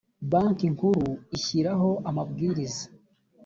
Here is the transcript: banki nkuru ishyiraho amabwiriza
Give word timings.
banki 0.31 0.65
nkuru 0.75 1.07
ishyiraho 1.37 1.89
amabwiriza 2.09 2.85